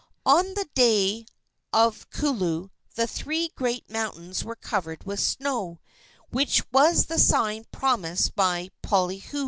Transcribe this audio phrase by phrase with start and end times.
[0.25, 1.27] On the day
[1.71, 5.79] of kulu the three great mountains were covered with snow,
[6.31, 9.39] which was the sign promised by Poliahu.